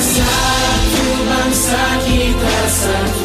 [0.00, 3.15] satu bangsa kita satu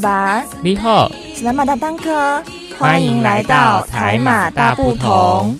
[0.00, 2.42] 巴卡巴，你好，斯拉马大当哥，
[2.78, 5.58] 欢迎来到台马大不同。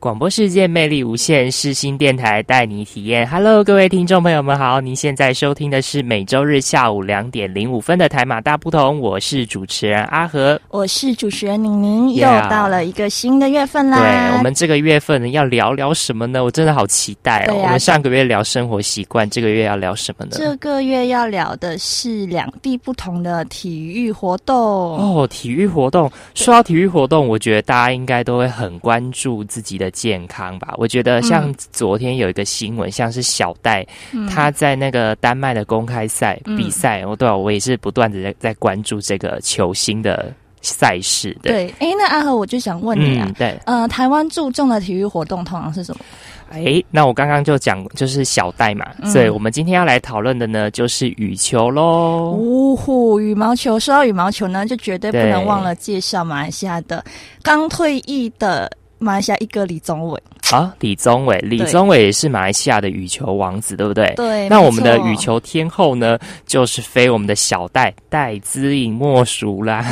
[0.00, 3.28] 广播世界魅力无限，世新电台带你体验。
[3.28, 10.60] Hello，各位听众朋友们好，您现在收听的是每周日下午两点零五分的台马大不同，我是主持人阿和。
[10.68, 13.98] 我是主持人宁宁，又到了一个新的月份啦。
[13.98, 16.44] 对我们这个月份呢，要聊聊什么呢？
[16.44, 17.54] 我真的好期待哦。
[17.54, 20.30] 啊我们上个月聊生活习惯，这个月要聊什么呢？
[20.34, 24.56] 这个月要聊的是两地不同的体育活动。
[24.56, 26.08] 哦，体育活动。
[26.36, 30.74] 说到体育活动，我觉得大家应该都会很关注自己的健康吧。
[30.76, 33.86] 我觉得像昨天有一个新闻，像是小戴，
[34.28, 41.50] 他在那个丹麦的公开赛嗯比赛，我、对啊，我也是不断的在在关注这个球星的赛事的。
[41.50, 46.04] 对，哎，那阿和我就想问你啊嗯，，对，呃，台湾注重的体育活动通常是什么？
[46.50, 52.32] 哎，那我刚刚就讲就是小戴嘛，嗯所以我们今天要来讨论的呢，就是羽球喽。
[52.38, 53.78] 呜呼，羽毛球。
[53.78, 57.04] 说到羽毛球呢，就绝对不能忘了介绍马来西亚的
[57.42, 60.22] 刚退役的马来西亚一个李宗伟。
[60.52, 64.12] 啊，李宗伟，李宗伟也是马来西亚的羽球王子，对不对？
[64.16, 69.84] 对，那我们的羽球天后呢，就是非我们的小戴戴资颖莫属啦。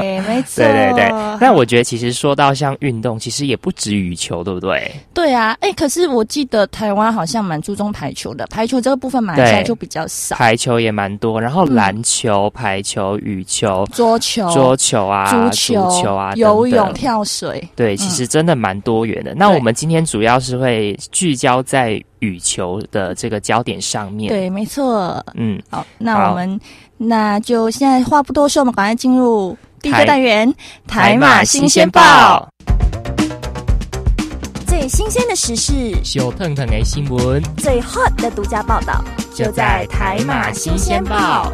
[0.00, 1.08] 对，没错， 对对对，
[1.40, 4.90] 那我觉得其实说到像运动，其实也不止羽球，对不对？
[5.12, 10.36] 对啊，哎，可是我记得台湾好像蛮注重排球的，排球这个部分马来西亚就比较少。
[10.36, 17.66] 排球也蛮多，然后嗯篮球、排球、羽球、桌球、桌球啊、足足球、球啊、游泳、跳水。
[17.74, 19.34] 对，其实真的蛮多元的。
[19.34, 25.24] 那我们今天主要是会聚焦在羽球的这个焦点上面。，对，没错。
[25.34, 26.60] 嗯，好，那我们
[26.96, 30.54] 那就现在话不多说，我们赶快进入第一个台单元——
[30.86, 32.48] 台马马新鲜报。，
[34.66, 39.04] 最新鲜的时事，小腾腾的新闻最 hot 的独家报道，
[39.34, 41.52] 就在台马新鲜报。。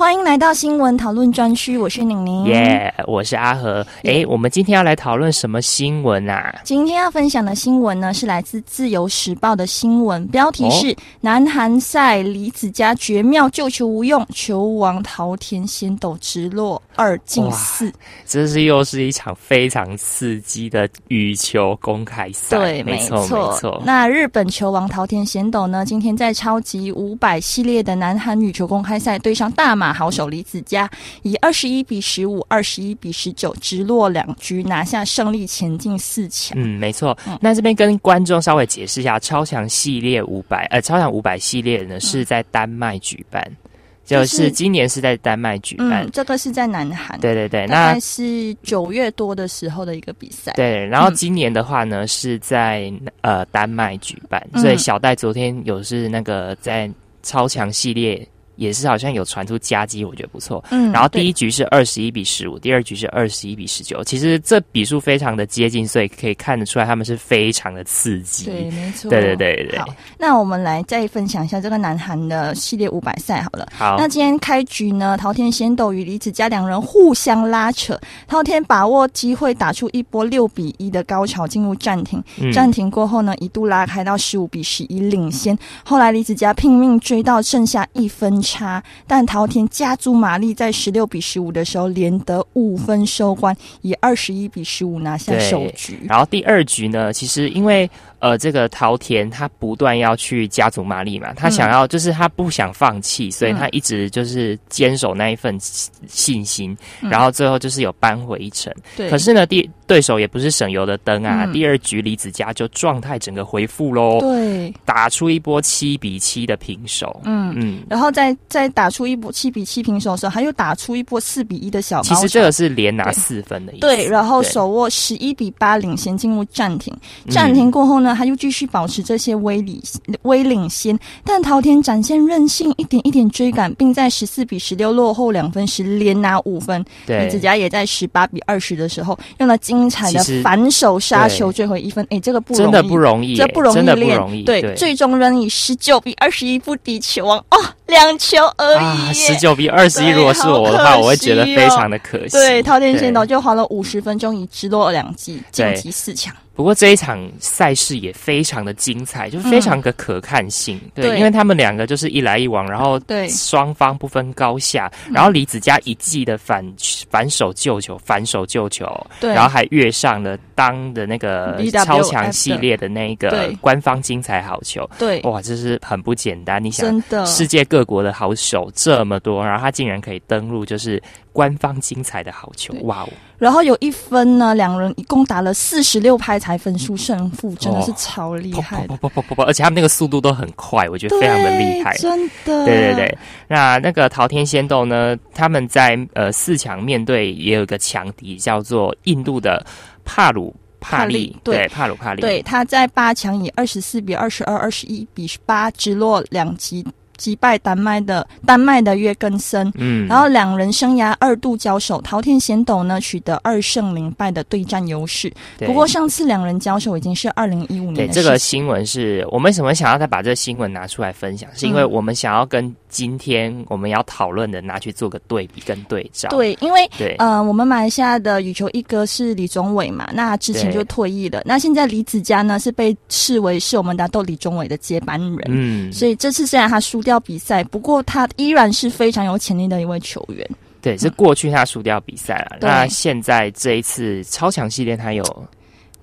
[0.00, 2.46] 欢迎来到新闻讨论专区，我是宁宁。
[2.46, 3.86] 耶我是阿和。
[4.04, 6.58] 诶，我们今天要来讨论什么新闻啊？
[6.64, 17.90] 今天要分享的新闻呢，是来自《自由时报》的新闻，标题哦是“南韩赛李子嘉绝妙救球无用，球王桃田先斗直落二进四
[18.26, 22.30] 这是又是一场非常刺激的羽球公开”。
[22.34, 22.58] 赛。
[22.58, 23.82] 对，没错，没错。
[23.84, 30.88] 那日本球王桃田贤斗呢，今天在超级五百系列的南韩羽球公开赛对上大马好手李子嘉，
[31.22, 36.58] 以二十一比十五、二十一比十九直落两局拿下胜利，前进四强。
[36.60, 37.16] 嗯，没错。
[37.40, 43.69] 那这边跟观众稍微解释一下，超强系列五百，呃，超强五百系列呢是在丹麦举办，就
[44.18, 46.04] 就是是今年是在丹麦举办。
[46.04, 47.18] 嗯，这个是在南韩。
[47.20, 50.52] 对对对，大那概是九月多的时候的一个比赛。
[50.52, 56.90] 对，然后嗯今年的话呢，是在呃丹麦举办，嗯所以小戴昨天有是那个在
[57.22, 58.26] 超强系列。
[58.60, 60.62] 也是好像有传出夹击，我觉得不错。
[60.70, 68.44] 嗯然后第一局是二十一比十五，第二局是二十一比十九，其实这比数非常的接近，所以可以看得出来他们是非常的刺激。
[68.44, 69.08] 对，没错。
[69.08, 69.86] 对对对对对好，
[70.18, 73.66] 那我们来再分享一下这个南韩的系列五百赛好了。
[73.72, 82.22] 好，那今天开局呢，桃田先斗与李子嘉两人互相拉扯，桃天把握机会打出一波六比一的高潮，进入暂停。
[82.38, 85.56] 嗯暂停过后呢，一度拉开到十五比十一领先。
[85.84, 96.00] 后来李子嘉拼命追到剩下一分差，但桃田加足马力，在十六比十五的时候连得五分收官，以二十一比十五拿下首局。
[96.08, 97.88] 然后第二局呢，其实因为
[98.20, 108.72] 呃，这个桃田他不断要去加足马力嘛，他嗯想要、就是他不想放弃，所以他一直就是坚守那一份信心，然后最后就是有扳回一城。
[108.76, 117.20] 嗯对，可是呢，第对手也不是省油的灯啊，嗯第二局李子嘉就状态整个恢复喽，对，打出一波七比七的平手。
[117.24, 117.52] 嗯。
[117.56, 122.00] 嗯，然后再再打出一波七比七平手的时候，他又打出一波四比一的小。
[122.02, 123.80] 其实这个是连拿对四分的意思。
[123.80, 126.94] 对，然后手握十一比八领先进入暂停。
[127.24, 129.80] 嗯暂停过后呢，呢，他又继续保持这些威领
[130.22, 136.84] 威领先，但陶田展现韧性，一点一点追赶，并在十四比十六落后两分时连拿五分。
[137.06, 142.04] 对李子佳也在十八比二十的时候用了精彩的反手杀球对追回一分。
[142.10, 144.16] 哎，这个不容易，真的不容易，这不容易练。
[144.16, 144.42] 容易。
[144.42, 149.14] 对，最终仍以十九比二十一不敌球王哦，两球而已。
[149.14, 152.30] 十九比二十一，如果是我的话，我会觉得非常的可惜。
[152.30, 156.34] 对，陶田先斗就花了五十分钟，以直落两记晋级四强。
[156.54, 160.78] 不过这一场赛事也非常的精彩，就是非常的可看性。
[160.94, 161.18] 对，对。
[161.18, 163.28] 因为他们两个就是一来一往，然后对。
[163.28, 166.62] 双方不分高下，然后李子嘉一记的反
[167.08, 168.86] 反手救球，反手救球，
[169.20, 174.88] 对，然后还跃上了当的那个超强系列的那个官方精彩好球。
[174.98, 176.62] 对，哇，这是很不简单。
[176.62, 177.24] 你想，真的。
[177.24, 183.08] 世界各国的好手这么多，然后他竟然可以登录就是官方精彩的好球，哇哦！
[183.38, 188.94] 然后有一分呢，两人一共打了四十六拍才分出胜负，真的是超厉害的。
[188.94, 191.96] 砰，砰砰砰砰砰，而且他们那个速度都很快，我觉得非常的厉害。
[191.96, 193.18] 真的，对对对，
[193.48, 195.16] 那那个桃天仙斗呢？
[195.32, 199.64] 他们在呃四强面对也有一个强敌，叫做印度的
[200.04, 201.56] 帕鲁帕利对。
[201.56, 206.86] 对帕鲁帕利，对，他在八强以二十四比二十二、二十一比八直落两击
[207.20, 209.70] 击败丹麦的丹麦的约根森。
[209.76, 215.30] 嗯，然后两人生涯二度交手，桃田贤斗呢取得二胜零败的对战优势。
[215.58, 226.28] 对不过上次两人交手已经是二零一五年对这个新闻是我们为什么想要再把这个新闻拿出来分享，是因为嗯我们想要跟今天我们要讨论的拿去做个对比跟对照。
[226.28, 231.40] 对，因为对呃，我们马来西亚的羽球一哥是李宗伟嘛，那之前就退役了。
[231.46, 235.40] 那现在李子嘉呢是被视为是我们打斗李宗伟的接班人。
[235.48, 240.46] 嗯，所以这次虽然他输掉比赛，不过他依然是非常有潜力的一位球员。
[240.82, 245.22] 对，是过去他输掉比赛了，对那现在这一次超强系列他有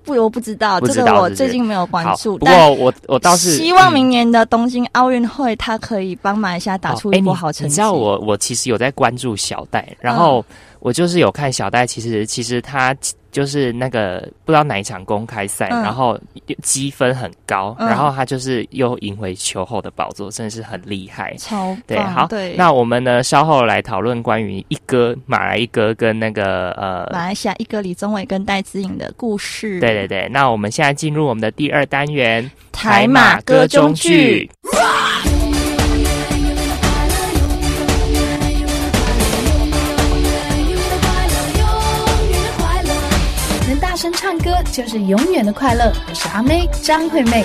[0.08, 2.38] 不，我不知道这个，我最近没有关，注。
[2.38, 7.70] 不但过我我倒是希望嗯明年的东京奥运会，他可以帮马来西亚打出一波好成绩。
[7.70, 10.44] 你知道我我其实有在关注小戴，然后
[10.80, 12.96] 我就是有看小戴，其实其实他
[13.30, 16.18] 就是那个不知道哪一场公开赛，嗯然后
[16.62, 21.34] 积分很高，嗯然后他就是又赢回球后的宝座，真的是很厉害。
[21.36, 29.78] 超对，好，对，那我们呢稍后来讨论关于一哥马来一哥跟那个呃马来西亚一哥李宗伟跟戴资颖的故事。
[29.80, 34.48] 对对对，那我们现在进入我们的第二单元台马歌中剧。。
[44.38, 45.92] 唱歌就是永远的快乐。
[46.08, 47.44] 我是阿妹张惠妹。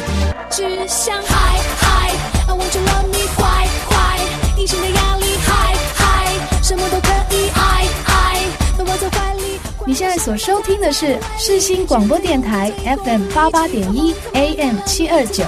[0.52, 2.12] 只想嗨嗨
[2.48, 4.20] ，I want to love me 坏坏，
[4.60, 6.28] 隐形的压力嗨嗨，
[6.62, 8.46] 什么都可以爱爱，
[8.78, 9.60] 都握在怀里。
[9.88, 12.72] 你现在所收听的是世新广播电台
[13.04, 15.44] FM 八八点一 AM 七二九。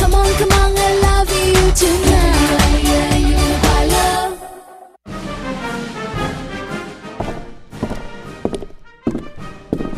[0.00, 2.90] Come on come on I love you tonight，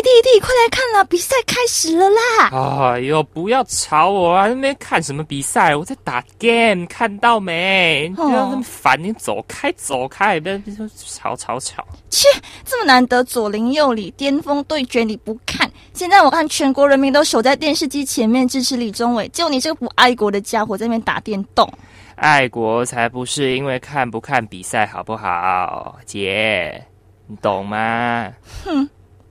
[0.00, 1.02] 弟弟弟，快来看啦！
[1.04, 2.92] 比赛开始了啦！
[2.92, 4.46] 哎呦，不要吵我啊！
[4.46, 5.74] 那边看什么比赛？
[5.74, 8.08] 我在打 game，看到没？
[8.14, 10.38] 不要那么烦，你走开，走开！
[10.38, 11.84] 不要别说吵吵吵。
[12.10, 12.28] 切，
[12.64, 21.68] 这么难得左邻右里巅峰对决你不看，现在我看全国人民都守在电视机前面支持李宗伟，就你这个不爱国的家伙在那边打电动。
[22.14, 26.84] 爱国才不是因为看不看比赛好不好，姐，
[27.26, 28.28] 你懂吗？
[28.64, 28.88] 哼，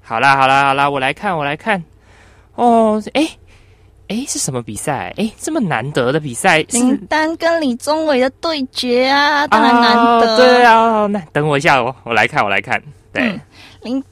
[0.07, 1.83] 好啦好啦好啦，我来看我来看。
[2.55, 3.29] 哦，哎
[4.07, 5.13] 哎，是什么比赛？
[5.17, 10.31] 哎，这么难得的比赛林丹跟李宗伟的对决啊，当然难得。
[10.31, 12.81] 啊对啊，那等我一下，我我来看我来看。
[13.11, 13.41] 对，嗯
[13.81, 14.03] 林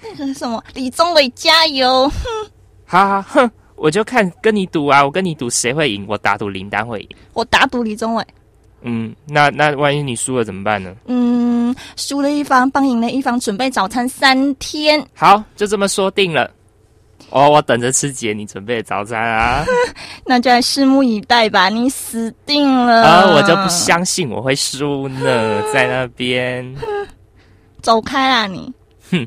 [0.00, 0.64] 那个是什么？
[0.72, 2.10] 李宗伟加油！
[2.86, 7.08] 哈哈哼，我就看跟你赌啊，我跟你赌谁会赢，我打赌林丹会赢。
[7.34, 8.24] 我打赌李宗伟。
[8.82, 10.94] 嗯，那那万一你输了怎么办呢？
[11.06, 15.04] 嗯，输了一方帮赢了一方准备早餐三天。
[15.14, 16.50] 好，就这么说定了。
[17.30, 19.64] 哦，我等着吃姐你准备的早餐啊！
[20.24, 23.02] 那就来拭目以待吧，你死定了！
[23.02, 26.74] 啊，我就不相信我会输呢，在那边。
[27.82, 28.72] 走开啊你！
[29.10, 29.26] 懂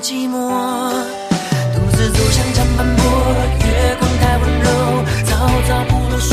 [0.00, 0.34] 寂寞。
[1.74, 3.02] 独自走向长坂坡，
[3.66, 4.66] 月光太温柔，
[5.24, 5.30] 早
[5.68, 6.30] 早不啰嗦，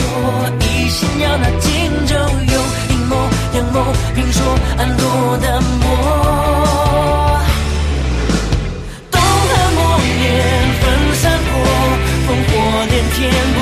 [0.60, 1.68] 一心要那荆
[2.06, 2.62] 州有
[2.94, 3.16] 阴谋
[3.56, 3.76] 阳谋，
[4.16, 4.38] 评说
[4.78, 5.84] 暗落的墨。
[9.12, 10.24] 东汉末年
[10.82, 10.84] 分
[11.16, 11.54] 三国，
[12.28, 12.52] 烽火
[12.90, 13.18] 连天
[13.54, 13.58] 不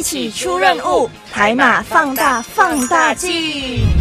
[0.00, 3.99] 一起出任务，海马放大放大镜。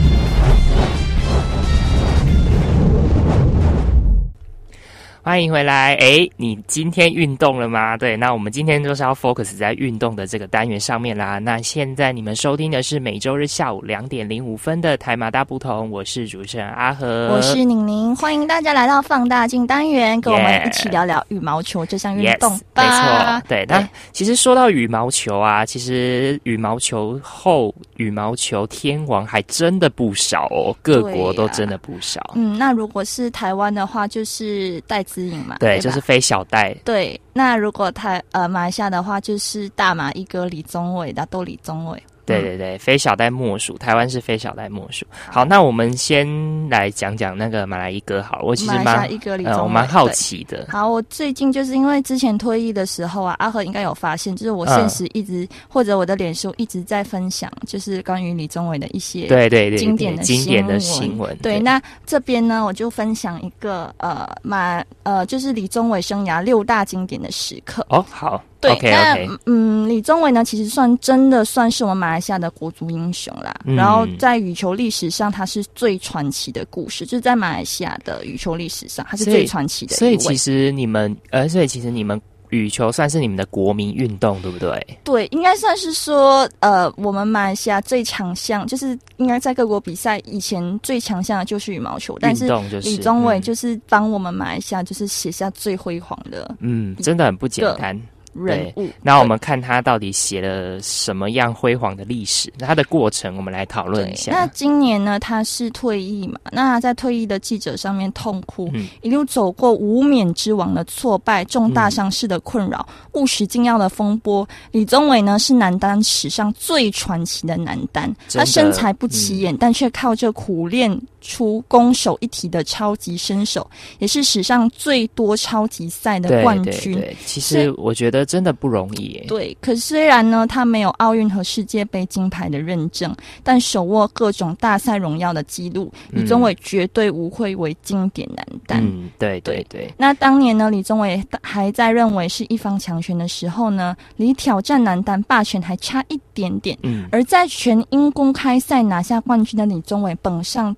[5.30, 5.94] 欢迎回来。
[5.98, 7.96] 哎，你今天运动了吗？
[7.96, 11.38] 对，那我们今天就是要 focus 在运动的这个单元上面啦。
[11.38, 23.40] 那现在你们收听的是每周日下午两点零五分的台马大不同，我是主持人阿和，我是宁宁，欢迎大家来到放大镜单元，跟我们一起聊聊羽毛球这项运 Yes，动没吧。
[23.40, 23.64] 错，对。
[23.70, 32.20] 那其实说到羽毛球啊，其实羽毛球后羽毛球天王还真的不少哦，各国都真的不少。
[32.34, 35.19] 嗯，那如果是台湾的话，就是戴资
[35.60, 36.74] 对，吧就是非小袋。
[36.84, 37.20] 对。
[37.34, 42.04] 那如果他呃马来西亚的话，就是大马一哥李宗伟，的豆李宗伟。
[42.30, 45.06] 对对对，非小戴莫属，台湾是非小戴莫属。
[45.32, 46.28] 好，那我们先
[46.70, 49.10] 来讲讲那个马来一哥好了，我其实蛮
[49.46, 50.10] 呃，我蛮好。
[50.10, 50.66] 奇的。
[50.70, 61.38] 好，我最近就是因为之前退役的时候啊，阿和应该有发现，就是我现实一直、或者我的脸书一直在分享，就是关于李宗伟的一些对对对，经典的经典的新新闻。
[61.44, 67.86] 对，那这边呢，我就分享一个呃马呃，就是李宗伟生涯六大经典的时刻。
[67.90, 73.54] 哦，好对 OK，嗯，李宗伟呢，其实算真的算是我们马来西亚的国足英雄啦。
[73.66, 79.96] 嗯然后在羽球历史上，他是最传奇的故事，就是在马来西亚的羽球历史上，他是最传奇的。
[79.96, 84.98] 所以其实你们呃，所以其实你们羽球算是你们的国民运动，对不对？
[85.04, 92.48] 对，应该算是说，呃，我们马来西亚最强项，就是应该在各国比赛以前最强项的就是羽毛球，但是
[92.82, 97.98] 李宗伟嗯就是帮我们马来西亚就是写下最辉煌的嗯，真的很不简单。
[98.46, 98.90] 人物。
[99.02, 104.48] 那我们看他到底写了什么样辉煌的历史，那他的过程我们来讨论一下，那。
[104.60, 106.38] 今年呢，他是退役嘛？
[106.52, 114.46] 那他在退役的记者上面痛哭，嗯一路走过无冕之王的挫败、重大伤势的困扰、务实禁药的风波。
[114.72, 126.94] 李宗伟呢，是男单史上最传奇的男单，他身材不起眼，但却靠着苦练出攻守一体的超级身手，也是史上最多超级赛的冠军。
[126.96, 129.26] 对，其实我觉得真的不容易耶。
[129.28, 138.84] 对，可虽然呢，他没有奥运和世界杯金牌的认证，但手握各种大赛荣耀的记录，李宗伟绝对无愧为经典男单。
[138.84, 146.78] 嗯，对对对，那当年呢，李宗伟还在认为是一方强权的时候呢，离挑战男单霸权还差一点点。
[146.84, 150.76] 嗯，而在全英公开赛拿下冠军的李宗伟，本上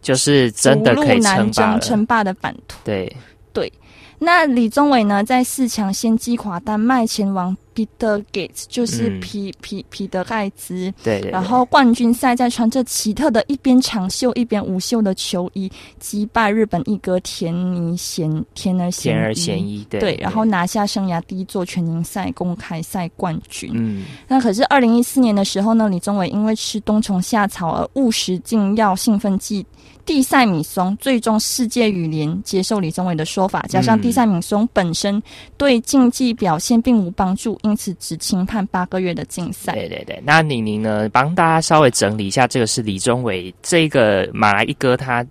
[0.00, 1.80] 就是真的逐可以称霸了。
[1.80, 2.78] 称霸的版图。
[2.84, 3.14] 对
[3.52, 3.72] 对，
[4.18, 10.92] 那李宗伟呢，在四强先击垮丹麦前王彼得 Gates，就是嗯皮皮皮德盖兹。
[11.04, 19.84] 对对，然后冠军赛再穿着奇特的一边长袖一边无袖的球衣，击败日本一哥田尼贤田儿贤田儿贤一。
[19.84, 23.70] 对对，然后拿下生涯第一座全英赛公开赛冠军。
[23.74, 29.64] 嗯，那可是二零一四年的时候呢，李宗伟因为吃冬虫夏草而误食禁药兴奋剂
[30.08, 35.22] 地塞米松，最终世界羽联接受李宗伟的说法，加上嗯地塞米松本身
[35.58, 39.74] 对竞技表现并无帮助，因此只轻判八个月的禁赛。
[39.74, 40.18] 对对对。
[40.24, 45.22] 那宁宁呢，帮大家稍微整理一下，这个是李宗伟这个马来一哥他。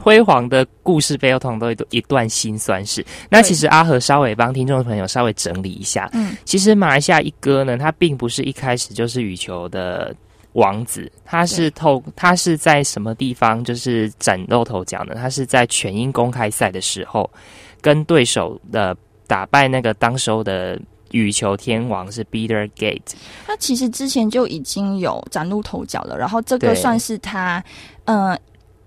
[0.00, 3.04] 辉煌的故事背后，通常都有一段辛酸史。
[3.28, 10.16] 那其实阿和稍微帮听众朋友稍微整理一下，嗯，其实马来西亚一哥呢，他并不是一开始就是羽球的
[10.52, 15.14] 王子，他是透他是在什么地方就是崭露头角呢？
[15.14, 17.30] 他是在全英公开赛的时候，
[17.80, 23.00] 跟对手的打败那个当时候的羽球天王是 Peter Gate，
[23.46, 27.62] 他其实之前就已经有崭露头角了，然后这个算是他，
[28.04, 28.38] 呃。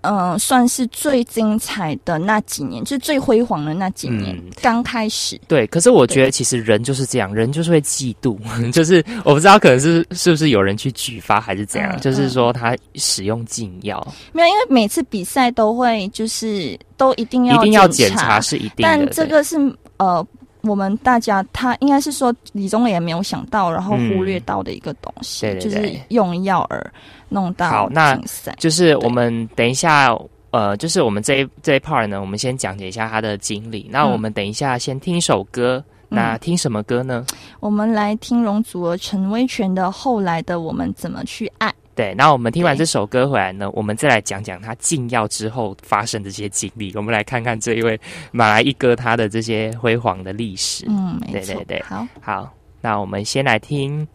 [0.06, 4.44] 嗯，算是最精彩的那几年，就是最辉煌的那几年，嗯。
[4.62, 5.40] 刚开始。
[5.48, 8.38] 对，可是我觉得其实人就是这样，人就是会嫉妒，
[8.72, 19.56] 就是我不知道可能是是不是有人去举发还是怎样，嗯就是说他使用禁药，没有，因为每次比赛都会就是都一定要一定要检检查是一定的，但这个是
[19.98, 20.26] 呃，
[20.66, 26.92] 我们大家他应该是说李宗伟也没有想到，然后忽略到的一个东西，就是嗯对对对用药而
[27.28, 28.18] 弄到好那。
[28.58, 30.16] 就是我们等一下，
[30.50, 33.88] 呃，就是我们这一这一 part 呢，我们先讲解一下他的经历。
[33.90, 37.26] 那嗯我们等一下先听一首歌，那听什么歌呢？
[37.60, 41.68] 我们来听容祖儿、陈威权的《后来的我们怎么去爱》。
[41.96, 46.92] 对，那我们听完这首歌回来呢，我们再来讲讲他禁药之后发生的这些经历。
[46.94, 47.98] 我们来看看这一位
[48.32, 50.84] 马来一哥他的这些辉煌的历史。
[50.88, 51.54] 嗯，没错。
[51.54, 54.06] 对对对好，好，那我们先来听，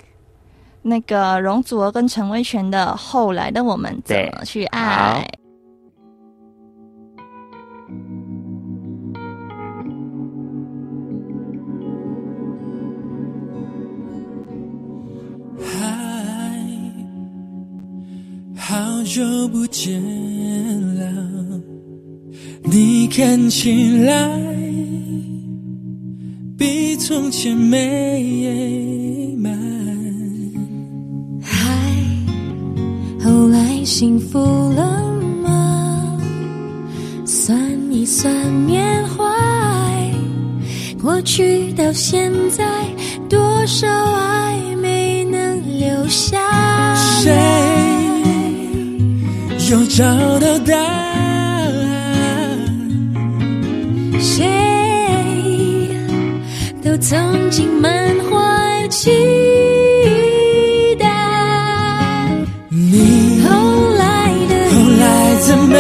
[0.84, 5.28] 那个容祖儿跟陈威权的《后来的我们怎么去爱》。
[18.72, 20.02] 好久不见
[20.96, 21.04] 了，
[22.64, 24.40] 你看起来
[26.58, 29.52] 比从前美满。
[31.44, 31.78] 嗨，
[33.22, 36.18] 后来幸福了吗？
[37.26, 37.60] 算
[37.92, 38.34] 一算
[38.66, 39.26] 缅怀，
[41.02, 42.86] 过去到现在，
[43.28, 47.36] 多少爱没能留下谁
[49.72, 50.04] 又找
[50.40, 52.52] 到答案？
[54.20, 54.46] 谁
[56.84, 57.90] 都曾经满
[58.30, 59.10] 怀期
[61.00, 61.08] 待。
[62.68, 63.50] 你后
[63.98, 65.74] 来的后来怎么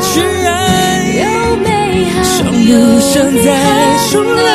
[0.00, 0.50] 去爱？
[1.20, 1.22] 有
[1.58, 1.68] 美
[2.14, 2.54] 好，想不
[2.98, 3.12] 想
[3.44, 3.46] 再
[4.10, 4.48] 重来。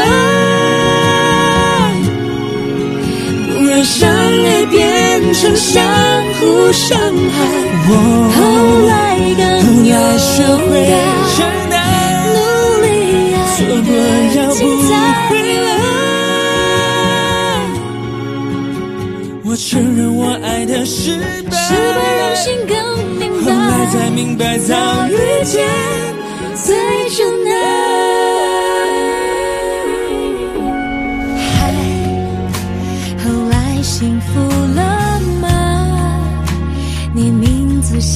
[3.53, 4.81] 不让相爱变
[5.35, 5.85] 成相
[6.39, 7.37] 互伤害。
[7.89, 7.89] 后
[8.87, 10.69] 来后更来学会，
[11.35, 11.37] 承
[11.69, 11.73] 担，
[12.33, 12.37] 努
[12.83, 12.87] 力
[13.33, 13.89] 爱错过
[14.35, 14.89] 要不精彩。
[15.29, 15.67] 回来。
[19.43, 21.17] 我承认我爱的失
[21.49, 22.77] 败，失败让心更
[23.17, 24.75] 明白后来才，明白早
[25.09, 25.11] 遇
[25.43, 25.67] 见
[26.55, 26.75] 最
[27.09, 27.38] 真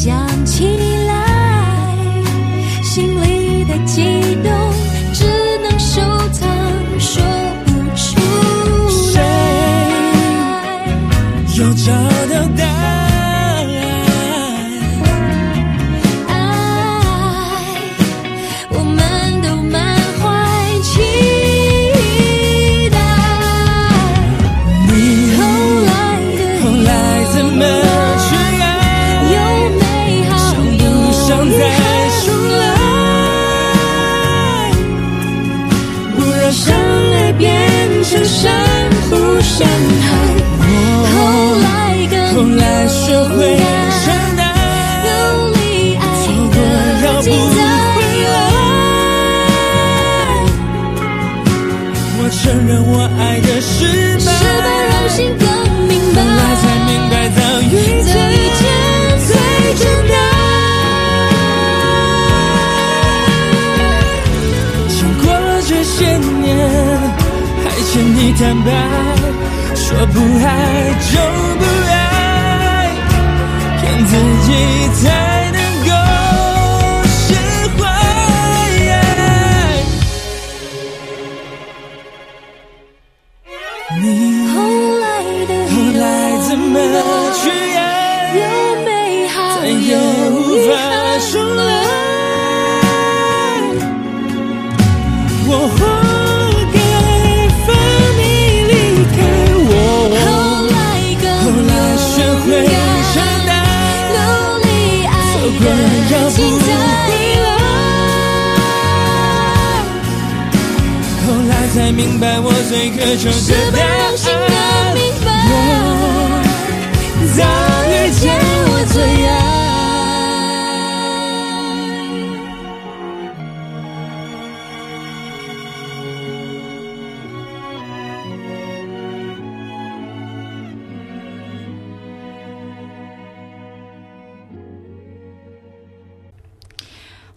[0.03, 0.65] 想起
[1.07, 2.21] 来
[2.83, 4.62] 心里的悸动。
[52.53, 53.81] 我承认我爱的失
[54.13, 55.47] 败，失败让心更
[55.87, 58.61] 明白，后来才明白早遇这见一切
[59.25, 59.29] 最
[59.73, 60.13] 简单。
[64.87, 65.25] 经过
[65.67, 65.97] 这些
[66.43, 66.47] 年，
[67.63, 68.69] 还欠你坦白，
[69.75, 70.47] 说不爱
[71.09, 71.13] 就
[71.57, 71.91] 不爱，
[73.81, 74.11] 骗自
[74.45, 74.47] 己
[113.31, 113.82] 最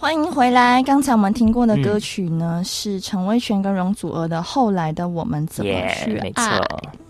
[0.07, 0.81] 欢迎回来。
[0.85, 6.61] 刚才我们听过的歌曲呢，是陈威权跟容祖儿的《后来的我们怎么耶去没爱》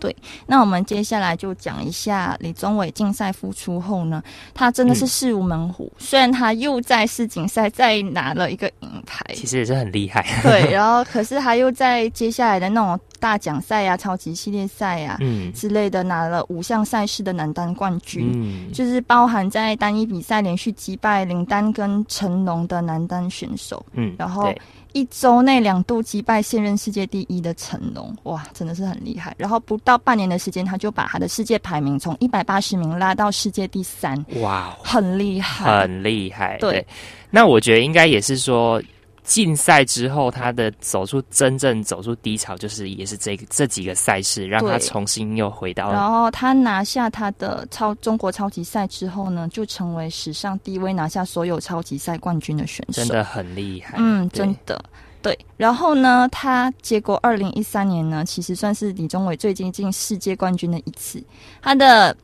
[0.00, 0.12] 错。
[0.46, 4.22] 那我们接下来就讲一下李宗伟竞赛复出后呢，
[4.54, 5.92] 他真的是势如猛虎。
[5.98, 10.24] 虽然他又在世锦赛再拿了一个银牌，其实也是很厉害。
[10.42, 18.30] 对，然后可是他又在接下来的那种大奖赛呀、超级系列赛呀、嗯之类的拿了五项赛事的男单冠军。
[18.35, 24.61] 嗯，就是包含在单一比赛连续击败林丹跟成龙的男单选手，嗯，然后对
[24.96, 29.35] 一周内两度击败现任世界第一的成龙，哇，真的是很厉害。
[29.37, 35.82] 然后不到半年的时间，他就把他的世界排名从一百八十名拉到世界第三，哇哦，很厉害。
[35.82, 36.56] 很厉害。
[36.61, 36.82] 对
[37.30, 38.82] 那我觉得应该也是说。
[39.26, 53.02] 竞赛之后，他的走出真正走出低潮，就是也是这个这几个赛事，让他重新又回到然后他拿下他的超中国超级赛之后呢，就成为史上第一位拿下所有超级赛冠军的选手。
[53.02, 53.96] 真的很厉害。
[53.98, 54.80] 嗯，真的。
[55.20, 61.20] 对，然后呢，他结果二零一三年呢，其实算是李宗伟最接近世界冠军的一次，
[61.60, 62.16] 他的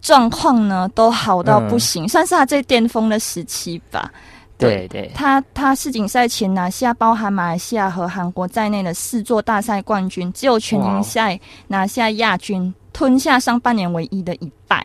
[0.00, 4.10] 状况呢都好到不行，算是他最巅峰的时期吧。
[4.58, 4.88] 对。
[4.88, 14.84] 对，他他世锦赛前拿下包含马来西亚和韩国在内的四座大赛冠军，只有全英赛拿下亚军，吞下上半年唯一的一败。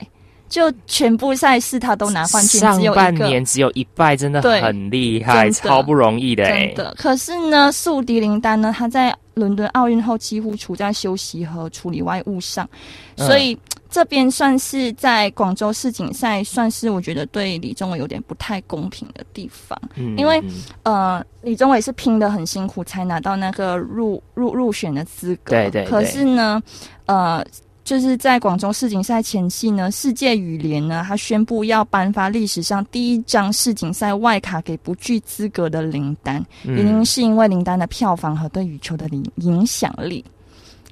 [0.53, 6.75] 就全部赛事他都拿冠军，上半年只有一败，真的很厉害，超不容易的哎真。
[6.75, 6.93] 的。
[6.95, 12.69] 可是呢，宿敌林丹呢，他在伦敦奥运后几乎处在休息和处理外务上，
[13.17, 13.57] 嗯所以
[13.89, 19.75] 这边算是在广州世锦赛，算是我觉得对李宗伟有点不太公平的地方。
[19.95, 26.61] 嗯因为嗯呃，李宗伟是拼的很辛苦才拿到那个入入入选的资格，对对对可是呢，
[27.07, 27.43] 呃。
[27.83, 40.23] 就是在广州世锦赛前夕呢，世界羽联呢，他宣布要颁发历史上第一张世锦赛外卡给不具资格的林丹，嗯原因是因为林丹的票房和对羽球的影影响力。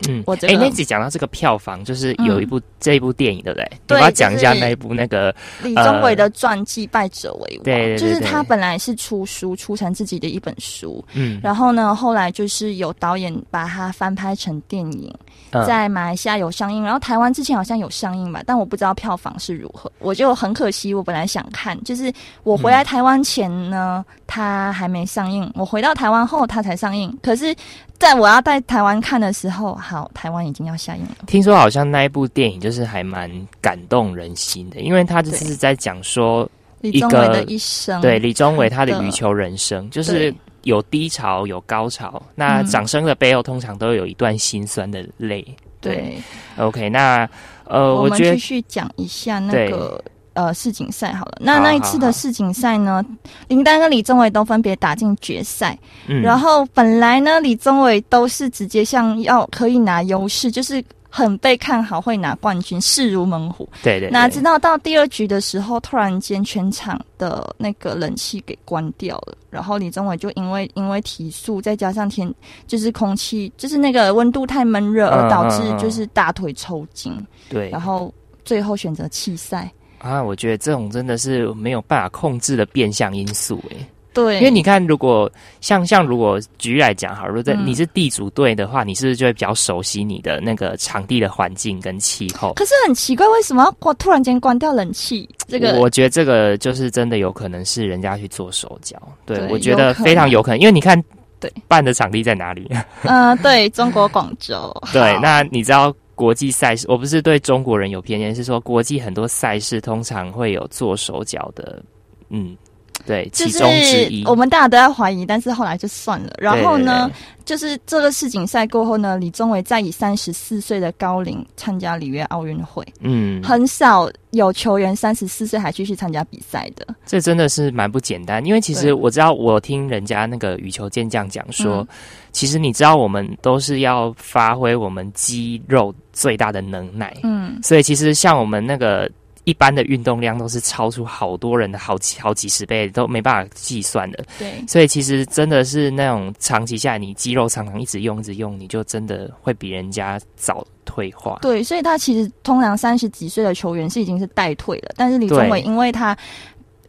[0.08, 3.72] 嗯我这个哎，那集讲到这个票房，就是有一部这一部电影，对不对？
[3.86, 7.66] 对你要讲一下那一部那个李宗伟的传记《败者为王》
[8.00, 19.92] 就是他本来是出书，出成自己的一本书，嗯，然后呢，后来就是有导演把它翻拍成电影，嗯在马来西亚有上映，然后台湾之前好像有上映吧，但我不知道票房是如何。
[20.00, 22.12] 我就很可惜，我本来想看，就是
[22.44, 27.16] 我回来台湾前呢，它还没上映；我回到台湾后，它才上映。
[27.22, 27.56] 可是，
[28.00, 31.16] 在我要在台湾看的时候，好，台湾已经要下映了。
[31.28, 45.46] 听说好像那一部电影就是还蛮感动人心的，因为他就是在讲说李宗伟的一生，对李宗伟他的的羽球人生，就是对有低潮有高潮，那嗯掌声的背后通常都有一段心酸的泪。
[45.80, 46.18] 对
[46.58, 47.28] ，OK，那
[47.66, 50.04] 呃，我们我觉得继续讲一下那个。
[50.34, 53.06] 呃，世锦赛好了，那那一次的世锦赛呢，
[53.50, 55.78] 林丹跟李宗伟都分别打进决赛。
[56.08, 60.82] 嗯然后本来呢，李宗伟都是直接像要可以拿优势，就是
[61.14, 63.68] 很被看好会拿冠军，势如猛虎。
[63.84, 72.34] 对对，哪对知道到第二局的时候，突然间全场的那个冷气给关掉了，然后李宗伟就因为因为提速，再加上天
[72.66, 77.14] 就是空气就是那个温度太闷热，而嗯导致就是大腿抽筋，
[77.50, 78.12] 对然后
[78.46, 79.70] 最后选择弃赛。
[80.00, 83.86] 啊，我觉得这种真的是没有办法控制的变相因素诶。
[84.14, 92.54] 对，因为你看，如果像像如果举例来讲好，如果在嗯你是地主队的话，你是不是就会比较熟悉你的那个场地的环境跟气候？
[92.56, 95.30] 可是很奇怪，为什么要关突然间关掉冷气？
[95.48, 101.02] 这个我觉得这个就是真的有可能是人家去做手脚，对对我觉得非常有可能，因为你看，
[101.40, 102.70] 对办的场地在哪里？
[103.04, 111.82] 嗯、对中国广州， 对，那你知道国际赛事，我不是对中国人有偏见，是说国际很多赛事通常会有做手脚的，
[112.30, 112.56] 嗯，
[113.06, 114.24] 对，就其中之一。
[114.24, 116.34] 是我们大家都在怀疑，但是后来就算了。
[116.38, 117.12] 然后呢，对？
[117.12, 126.88] 对对就是这个世锦赛过后呢，李宗伟再以三十四岁的高龄参加里约奥运会，嗯，很少有球员三十四岁还继续参加比赛的。
[127.06, 131.88] 这真的是蛮不简单，因为其实我知道，我听人家那个羽球健将讲说，嗯
[132.32, 139.10] 其实你知道，我们都是要发挥我们肌肉最大的能耐，嗯，所以其实像我们那个
[139.44, 144.24] 一般的运动量都是超出好多人的好几好几十倍，都没办法计算的。
[144.38, 151.40] 对，所以其实真的是那种长期下来，你肌肉常常一直用一直用，你就真的会比人家早退化。
[151.42, 156.18] 对，所以他其实通常三十几岁的球员是已经是代退了，但是李宗伟因为他。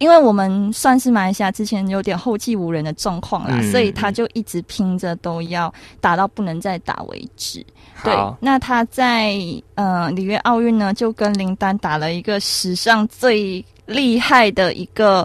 [0.02, 7.64] 因为我们算是马来西亚之前有点后继无人的状况啦，嗯所以他就一直拼着都要打到不能再打为止。
[8.02, 9.38] 对，，那他在
[9.76, 15.24] 呃里约奥运呢，就跟林丹打了一个史上最厉害的一个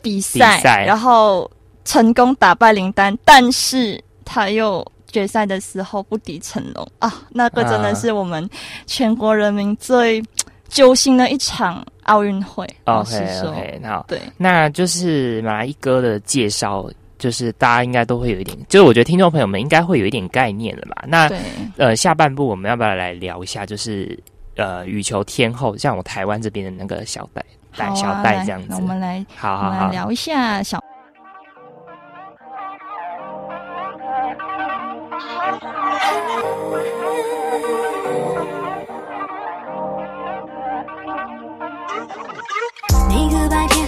[0.00, 0.84] 比赛，比赛。
[0.86, 1.50] 然后
[1.84, 6.88] 成功打败林丹，但是他又决赛的时候不敌成龙。
[7.00, 8.48] 啊，那个真的是我们
[8.86, 10.22] 全国人民最
[10.68, 12.66] 揪心的一场奥运会。
[12.84, 16.88] OK OK，好，对，那就是马来一哥的介绍，
[17.18, 21.04] 就是大家应该都会有一点，就是我觉得听众朋友们应该会有一点概念了吧？
[21.06, 21.30] 那，
[21.76, 23.64] 呃，下半部我们要不要来聊一下？
[23.64, 24.18] 就是
[24.56, 27.44] 呃，羽球天后，像我台湾这边的那个小戴
[27.76, 28.80] 戴、啊小戴这样子我。
[28.80, 30.82] 们来好好好，来聊一下小。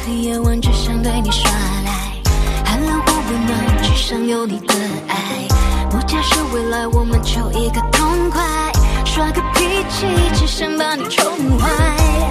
[0.09, 1.51] 夜晚只想对你耍
[1.85, 1.93] 赖，
[2.65, 4.75] 寒冷或温暖，只想有你的
[5.09, 5.15] 爱。
[5.91, 8.43] 不假设未来，我们就一个痛快，
[9.05, 11.25] 耍个脾气，只想把你宠
[11.59, 11.69] 坏。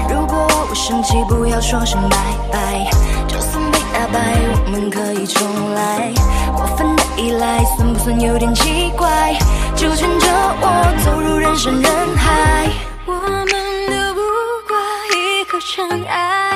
[0.10, 2.18] 如果我生气，不要说声拜
[2.52, 2.90] 拜，
[3.28, 4.36] 就算被打败，
[4.66, 6.12] 我们可以重来。
[6.56, 9.38] 过分的依赖，算不算有点奇怪？
[9.76, 10.28] 就牵着
[10.62, 10.66] 我
[11.06, 12.70] 走入人山人海，
[13.06, 13.48] 我们
[13.88, 14.22] 都不
[14.68, 14.76] 过
[15.16, 16.47] 一颗尘埃，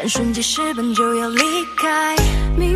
[0.00, 1.42] 转瞬即逝，本就要离
[1.76, 2.16] 开。
[2.56, 2.74] 明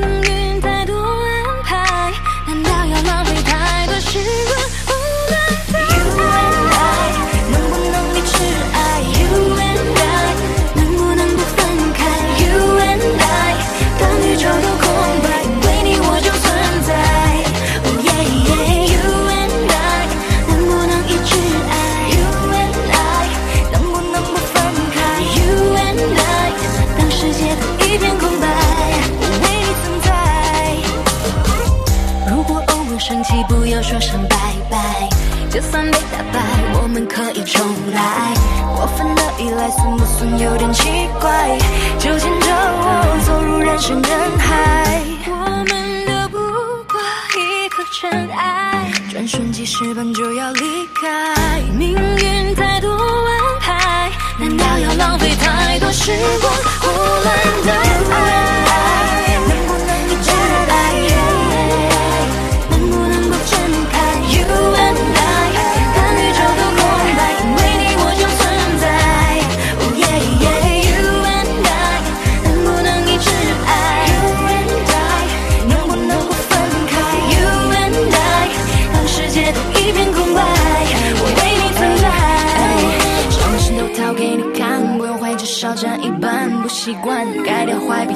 [49.84, 51.60] 瞬即逝，本就要离开。
[51.76, 56.52] 命运太多安排，难道要浪费太多时光？
[56.80, 56.88] 胡
[57.22, 57.26] 乱
[57.66, 57.93] 的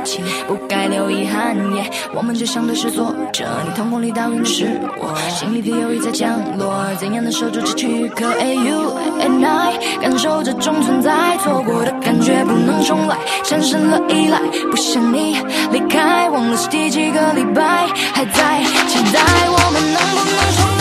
[0.09, 0.19] 在。
[0.19, 1.57] 什么事都掏给你看，不，该留遗憾。
[1.77, 6.85] 耶，我们就像对视作者，你瞳孔里倒映的是我，心里的忧郁在降落。
[6.99, 14.41] 怎样的守住这躯壳？A you and I，感受这种存在，错过的感觉不能重来，产生了依赖，
[14.71, 15.37] 不想你
[15.73, 20.78] 离开，忘了是第几个礼拜，还在期待我们能不能重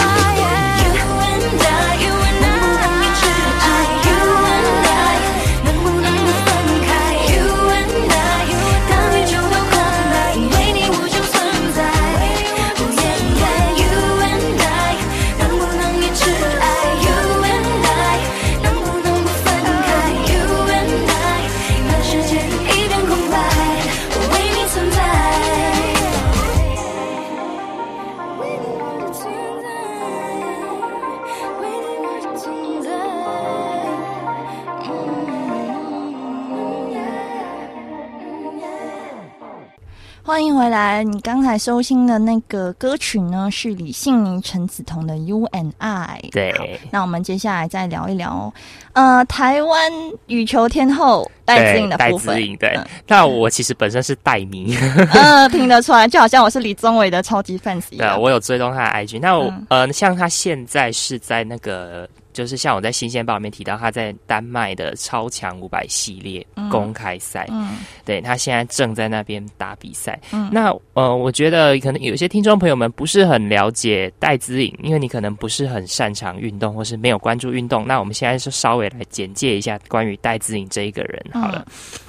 [41.47, 46.19] 才收听的那个歌曲呢，是李信妮、陈梓彤的《You and I》。
[46.31, 48.53] 对那我们接下来再聊一聊，
[48.93, 49.91] 呃，台湾
[50.27, 52.36] 羽球天后戴资颖的部分。
[52.36, 52.86] 资颖对嗯。
[53.07, 54.75] 那我其实本身是戴迷，
[55.15, 58.19] 呃，听得出来，就好像我是李宗伟的超级 fans 一样。
[58.19, 59.19] 我有追踪他的 IG。
[59.21, 62.07] 那我、嗯呃，像他现在是在那个，
[62.38, 70.19] 就是像我在新鲜报里面提到，他在丹麦的超强五百系列公开赛，嗯对他现在正在那边打比赛。
[70.32, 77.88] 嗯那呃，我觉得可能有些听众朋友们不是很了解戴资颖，因为你可能不是很擅长运动，或是没有关注运动。
[77.88, 81.65] 那我们现在就稍微来简介一下关于戴资颖这一个人好了。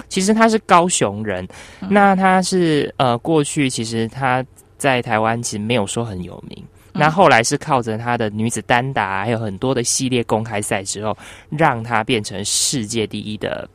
[0.09, 1.47] 其实他是高雄人，
[1.89, 4.45] 那他是呃过去其实他
[4.77, 6.63] 在台湾其实没有说很有名。
[6.99, 11.17] 那后来是靠着她的女子单打，还有很多的系列公开赛之后，
[11.49, 13.67] 让她变成世界第一的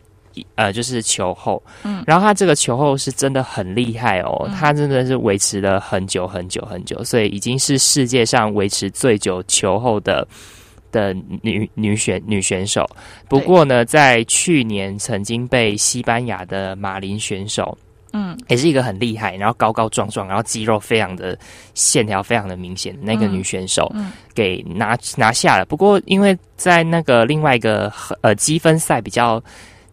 [0.56, 10.26] 呃，就是球后，嗯，然后他这个球后是真的很厉害哦，他真的是维持了很久很久很久，所以已经是世界上维持最久球后的
[10.90, 12.84] 的女女选女选手。
[13.28, 17.78] 不过呢，在去年曾经被西班牙的马林选手。
[18.14, 18.34] 嗯。
[18.48, 21.38] 也是一个很厉害，然后高高壮壮，然后肌肉非常的
[21.74, 24.10] 线条非常的明显的那个女选手，嗯。
[24.34, 25.64] 给拿拿下了。
[25.66, 29.42] 不过因为在那个另外一个呃积分赛比较，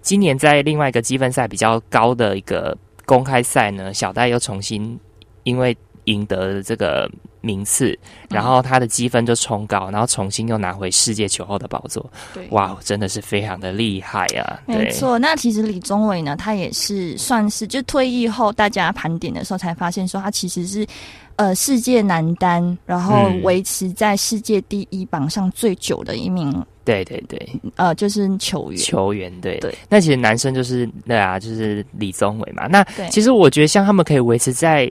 [0.01, 4.97] 今年在另外一个积分赛比较高的一个公开赛呢，小戴又重新
[5.43, 7.09] 因为赢得了这个
[7.41, 7.97] 名次，
[8.29, 12.09] 然后他的积分就冲高，然后重新又拿回世界球后的宝座。
[12.33, 14.61] 对哇，真的是非常的厉害啊！
[14.65, 20.85] 没错，那其实李宗伟呢，他也是算是就退役后，大家盘点的时候才发现说，他其实是
[21.35, 28.81] 呃世界男单，然后嗯维持在世界第一榜上最久的一名对对对，呃就是球员。
[28.81, 29.73] 球员对对。
[29.87, 32.67] 那其实男生就是对啊，就是李宗伟嘛。
[32.67, 34.89] 那其实我觉得像他们可以维持在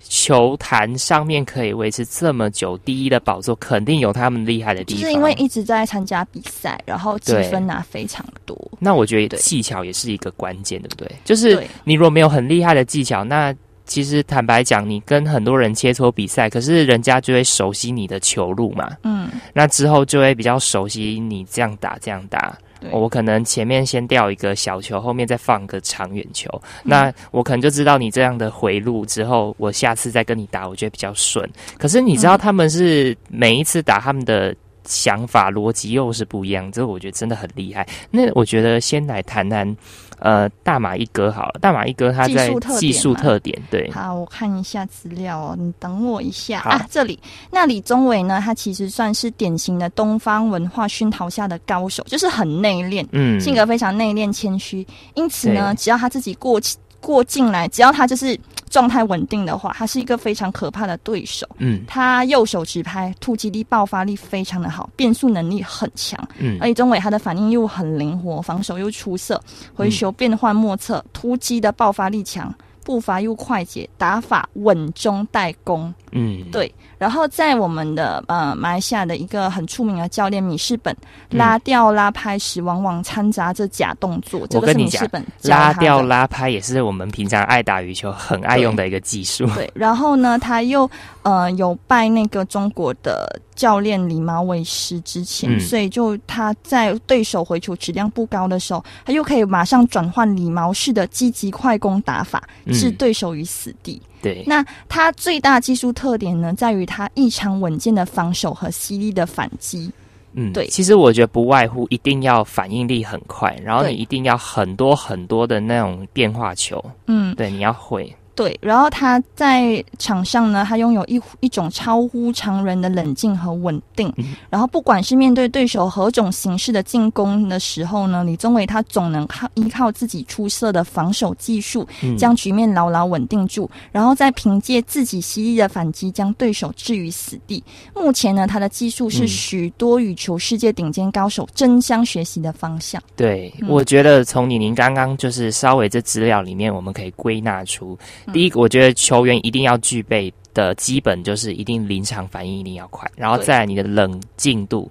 [0.00, 5.02] 球坛上面可以维持这么久第一的宝座，肯定有他们厉害的地方。
[5.02, 8.56] 就是因为一直在参加比赛，然后积分拿非常多。
[8.78, 11.10] 那我觉得技巧也是一个关键，对不对？
[11.24, 18.90] 就是你如果没有很厉害的技巧，那其实坦白讲，你跟很多人切磋比赛，可是人家就会熟悉你的球路嘛。
[19.02, 22.56] 嗯，那之后就会比较熟悉你这样打这样打。
[22.80, 26.48] 对我可能前面先吊一个小球，后面再放个长远球，
[26.84, 31.48] 嗯那我可能就知道你这样的回路之后，我下次再跟你打，我觉得比较顺。
[31.78, 37.86] 可是你知道嗯他们是每一次打他们的想法逻辑又是不一样，这我觉得真的很厉害。
[38.10, 39.76] 那我觉得先来谈谈，
[40.20, 46.86] 呃，大马一哥好了，大马一哥他在技术特点技术特点，对，好，我看一下资料哦，你等我一下啊。
[46.90, 47.18] 这里，
[47.50, 48.40] 那李宗伟呢？
[48.44, 54.86] 他其实算是典型的东方文化熏陶下的高手，就是很内敛，嗯，性格非常内敛谦虚。
[55.14, 56.60] 因此呢，只要他自己过
[57.00, 58.38] 过进来，只要他就是
[58.68, 61.48] 状态稳定的话，他是一个非常可怕的对手。
[61.58, 66.18] 嗯他右手直拍，突击力、爆发力非常的好，变速能力很强。
[66.38, 69.40] 嗯而且中伟他的反应又很灵活，防守又出色，
[69.74, 72.52] 回球变幻莫测，突击的爆发力强，
[72.88, 75.92] 步伐又快捷，打法稳中带攻。
[76.12, 80.96] 嗯，对，然后在我们的呃马来西亚的一个很出名的教练米士本，
[81.28, 85.74] 拉吊拉拍时往往掺杂着假动作，这个是我跟你讲米士本拉。
[85.74, 89.46] 吊拉拍也是我们平常爱打羽球很爱用的一个技术。
[89.48, 90.90] 对，然后呢，他又
[91.24, 95.60] 呃有拜那个中国的教练李毛为师之前，嗯。
[95.60, 102.72] 所以就他在对手回球质量不高的时候，他又可以马上转换李毛式的积极快攻打法，嗯。
[102.72, 104.00] 置对手于死地。
[104.22, 109.92] 对，那他最大技术特点呢，在于他异常稳健的防守和犀利的反击。
[110.32, 110.66] 嗯，对。
[110.66, 124.12] 其实我觉得不外乎一定要反应力很快，然后你一定要很多很多的那种变化球，嗯，对，你要会，对，然后他在场上呢，他拥有一一种超乎常人的冷静和稳定。
[124.16, 137.60] 嗯然后不管是面对对手何种形式的进攻的时候呢，李宗伟他总能靠依靠自己出色的防守技术，嗯将局面牢牢稳定住，然后再凭借自己犀利的反击将对手置于死地。
[137.92, 143.02] 目前呢，他的技术是嗯许多羽球世界顶尖高手争相学习的方向。
[143.16, 153.46] 对，嗯我觉得从李宁刚刚就是稍微这资料里面，我们可以归纳出，嗯第一个，我觉得球员一定要具备的基本就是一定临场反应一定要快，然后对。
[153.46, 154.90] 再来你的冷静度。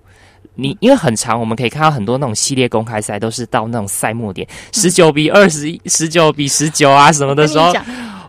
[0.60, 7.72] 你因为很长，我们可以看到很多那种系列公开赛都是到那种赛末点十九比二十一、十九比十九啊什么的时候，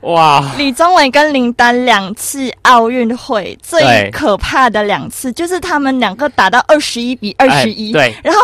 [0.03, 8.41] 哇，李宗伟跟林丹两次奥运会最可怕的两次，就是他们两个打到二十一比二十一，哎对，然后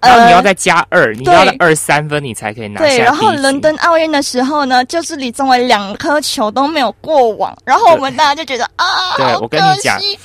[0.00, 0.42] 然后你要呃。
[0.42, 8.86] 再加二，你对要二三分，你才可以拿下对，然后伦敦奥运的时候呢，就是李宗伟两颗球都没有过网，然后我们大家就觉得啊，
[9.16, 10.18] 对我跟你讲惜。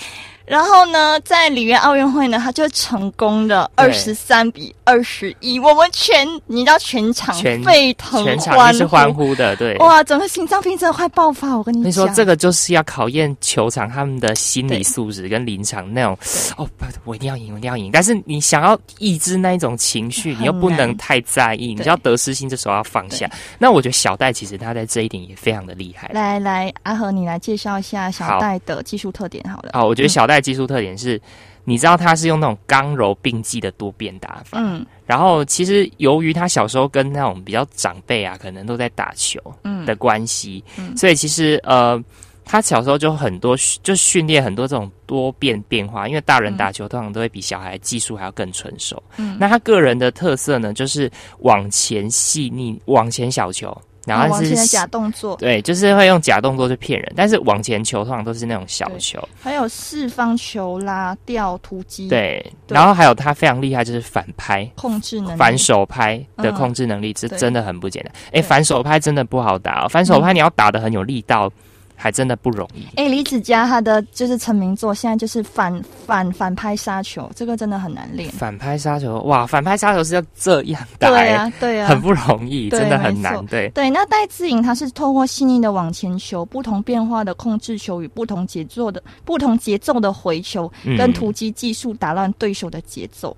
[0.46, 7.34] 然后呢，在里约奥运会呢，他就成功的二对十三比二十一，我们全你知道全场
[7.64, 9.76] 沸腾全场是欢呼的，对。
[9.78, 11.91] 哇，整个心脏病真的快爆发，我跟你你。
[11.91, 16.18] 说这个就是要考验球场他们的心理素质跟临场那种
[16.58, 17.89] 哦，不，我一定要赢，我一定要赢。
[17.91, 23.30] 但是你想要抑制那一种情绪，你又不能太在意，你对就要得失心，这时候要放下。
[23.58, 26.10] 那我觉得小戴其实他在这一点也非常的厉害。
[26.14, 29.70] 来来，阿和，你来介绍一下小戴的技术特点好了。
[29.74, 31.22] 好，我觉得小戴技术特点是，
[31.64, 34.58] 你知道他是用那种刚柔并济的多变打法。
[34.60, 42.02] 嗯然后其实由于他小时候跟那种比较长辈啊，可能都在打球，嗯的关系，嗯所以其实呃，
[42.46, 49.02] 他小时候就很多训就训练很多这种多变变化，因为大人打球通常都会比小孩技术还要更纯熟。
[49.18, 62.45] 嗯，那他个人的特色呢，就是往前细腻，往前小球，然后是往前的假动作，对，就是会用假动作去骗人，但是往前球通常都是那种小球，还有四方球拉吊突击，，对。
[62.66, 64.66] 对然后还有他非常厉害，就是反拍。
[64.76, 68.12] 控制能力反手拍的嗯控制能力，是真的很不简单。
[68.28, 71.51] 哎，对反手拍真的不好打哦，反手拍嗯你要打的很有力道，
[71.96, 72.86] 还真的不容易。
[72.96, 78.30] 哎，李子嘉他的就是成名作，现在就是反反反拍杀球，这个真的很难练。
[78.32, 83.46] 反拍杀球，哇，反拍杀球是要这样打、对欸，啊，对啊，很不容易，对真的很难。
[83.46, 93.36] 对，对，那戴资颖他是透过细腻的往前球、不同变化的控制球与不同节奏的不同节奏的回球，嗯跟突击技术打乱对手的节奏。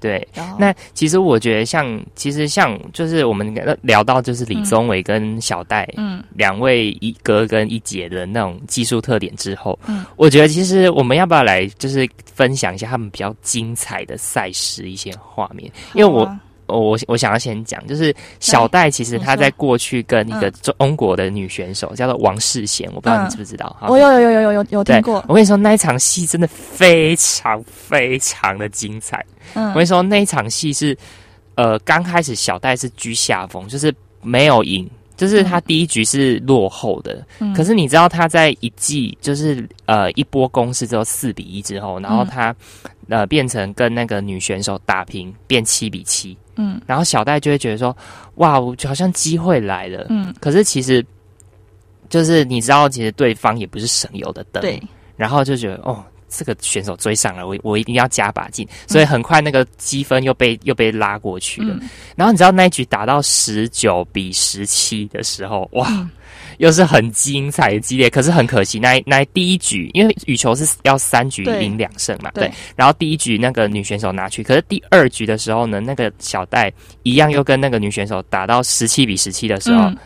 [0.00, 0.26] 对。
[0.58, 6.22] 那其实我觉得像，其实像就是我们聊到就是李宗伟跟小戴、嗯。
[6.34, 10.04] 两位一哥跟一姐的那种技术特点之后，嗯。
[10.16, 15.70] 我觉得其实我们要不要来就是分享一下他们比较精彩的赛事一些画面？
[15.94, 16.40] 因为我啊
[16.72, 23.76] 我我我想要先讲，就是小戴其实他在过去跟一个中国的女选手叫做王世贤，我不知道你知不知道？
[23.80, 29.24] 哈我有有有有有有有听过，我跟你说那一场戏真的非常非常的精彩。
[29.54, 30.96] 嗯我跟你说那一场戏是，
[31.56, 34.88] 呃，刚开始小戴是居下风，就是没有赢。
[35.14, 42.56] 就是他第一局是落后的，嗯可是你知道他在一季就是呃一波攻势之后四比一之后，然后嗯他、
[43.08, 47.96] 呃变成跟那个女选手打平，变七比七，嗯然后小戴就会觉得说，
[48.36, 50.06] 哇，我好像机会来了。
[50.10, 51.04] 嗯可是其实
[52.08, 54.82] 就是你知道，其实对方也不是省油的灯，对，
[55.16, 61.74] 然后就觉得哦，这个选手追上了，我我一定要加把劲，所以很快那个积分又被又被拉过去了。
[61.74, 65.86] 嗯然后你知道那一局打到十九比十七的时候，哇！
[65.90, 66.10] 嗯
[66.58, 72.48] 又是很精彩的激烈，可是很可惜，那那第一局，因为羽球是要三局赢两胜嘛，对。
[72.48, 72.52] 对。
[72.76, 76.72] 然后第一局那个女选手拿去，可是第二局的时候呢，那个小戴
[77.02, 79.96] 一样又跟那个女选手打到十七比十七的时候，嗯。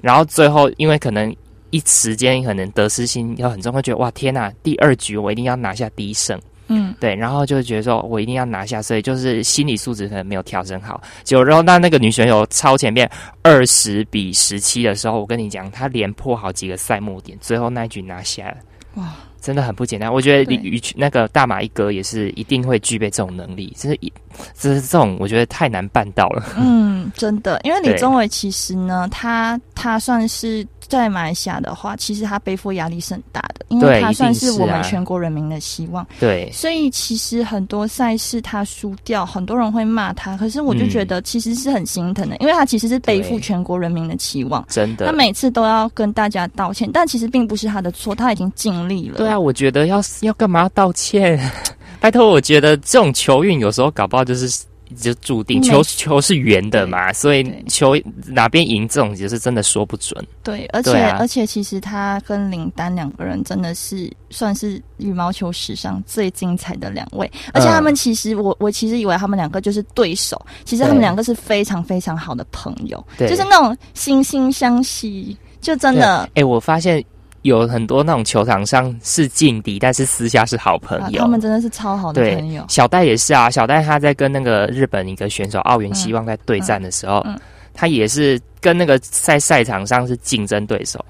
[0.00, 1.34] 然后最后因为可能
[1.70, 6.40] 一时间可能得失心又很重，会觉得哇天呐，第二局我一定要拿下第一胜，
[6.74, 11.00] 嗯对，然后就觉得说我一定要拿下，所以就是心理素质可能没有调整好。
[11.22, 13.10] 结果然后那那个女选手超前面
[13.42, 18.56] 二十比十七的时候，我跟你讲，她连破好几个赛末点，最后那一局拿下了。
[18.94, 24.12] 哇，真的很不简单，我觉得对李宇那个大马一哥也是一定会具备这种能力，就是一，
[24.54, 26.44] 就是这种我觉得太难办到了。
[26.58, 30.66] 嗯，真的，因为李宗伟其实呢，他他算是
[30.98, 36.06] 在马来西亚的话，其实他背负压力是很大的，因为他算是我们全国人民的希望。
[36.20, 45.06] 对，所以其实很多赛事他输掉，很多人会骂他，可是我就觉得其实是很心疼的，因为他其实是背负全国人民的期望，真的。
[45.06, 49.16] 他每次都要跟大家道歉，但其实并不是他的错，他已经尽力了。
[49.16, 51.38] 对啊，我觉得要要干嘛要道歉？
[52.00, 57.94] 拜托，我觉得这种球运有时候搞不好就是就注定球球是圆的嘛，所以球
[58.26, 60.24] 哪边赢这种就是真的说不准。
[60.42, 61.18] 对，而且、啊。
[61.20, 73.28] 而且其实他跟林丹两个人真的是算是羽毛球史上最精彩的两位，而且他们其实我我其实以为他们两个就是对手，其实他们两个是非常非常好的朋友，对。
[73.28, 77.02] 就是那种惺惺相惜，就真的哎、我发现
[77.42, 81.20] 有很多那种球场上是劲敌，但是私下是好朋啊，友。
[81.20, 87.40] 他们真的是超好的朋友，小戴也是啊，小戴他在跟那个日本一个选手奥原希望在对战的时候，嗯嗯
[87.74, 91.04] 他也是跟那个在赛场上是竞争对手。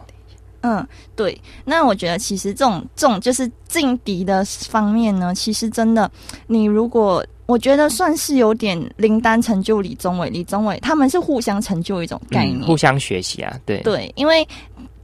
[0.62, 1.36] 嗯，对。
[1.64, 6.08] 那我觉得其实这种这种就是劲敌的方面呢，其实真的，
[6.46, 14.46] 你如果我觉得算是有点林丹成就李宗伟，李宗伟他们是互相成就一种概念，嗯互相学习啊，对对，因为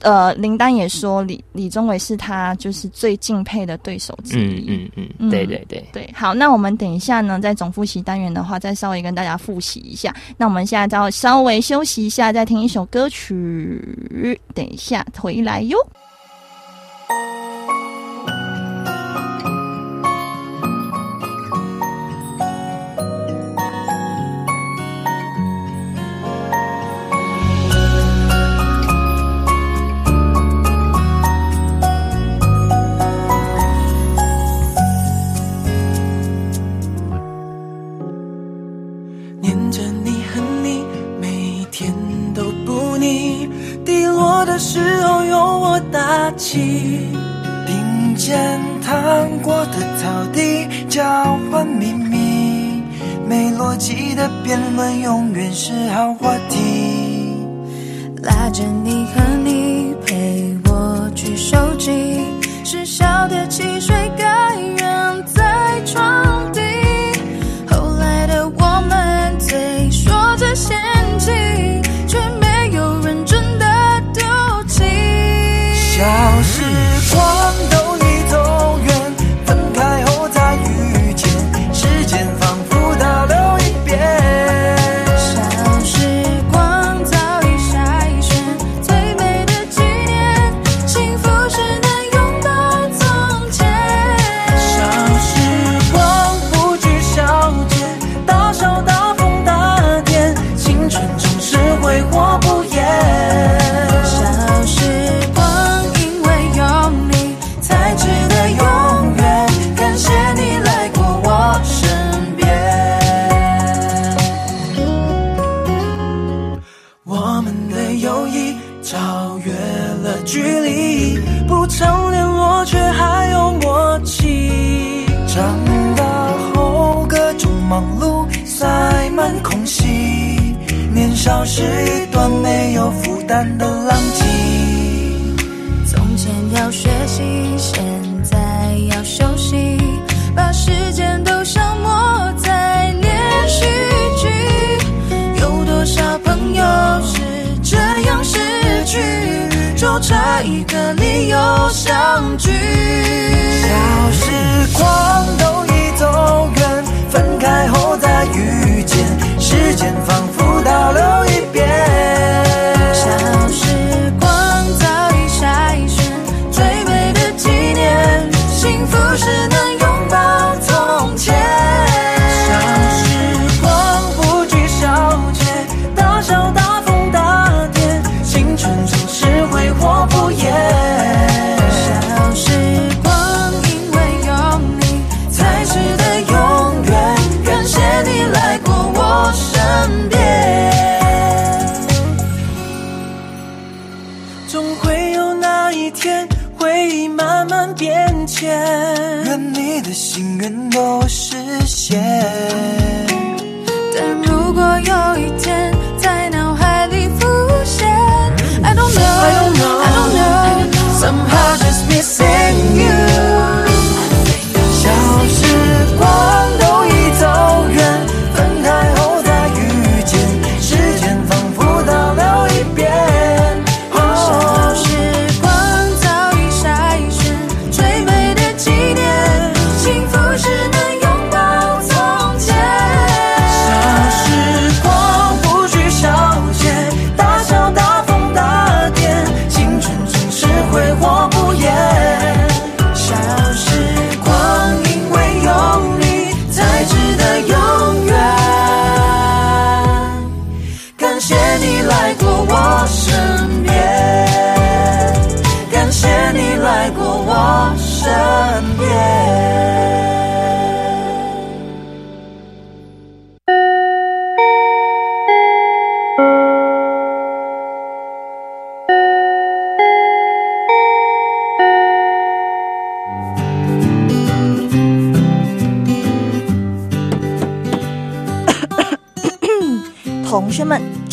[0.01, 4.65] 呃，林丹也说李李宗伟是他就是最敬佩的对手之嗯一。
[4.69, 5.85] 嗯嗯，嗯对对对。
[5.93, 10.15] 对，好，那我们等一下呢，在总复习单元的话，再稍微跟大家复习一下。
[10.37, 14.39] 那我们现在就要稍微休息一下，再听一首歌曲。
[14.55, 15.77] 等一下回来哟。
[44.49, 46.59] 的时候有我打气，
[47.67, 52.83] 并肩趟过的草地，交换秘密。
[53.29, 57.37] 没逻辑的辩论永远是好话题。
[58.23, 62.25] 拉着你和你陪我去收集
[62.65, 66.51] 失效的汽水，该扔在床